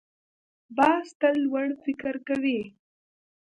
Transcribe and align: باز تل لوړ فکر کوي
باز 0.77 1.05
تل 1.19 1.35
لوړ 1.45 1.67
فکر 1.83 2.15
کوي 2.27 2.59